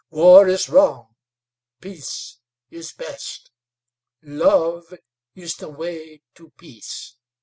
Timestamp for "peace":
1.79-2.39, 6.57-7.17